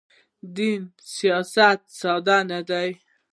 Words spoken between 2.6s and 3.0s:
دی.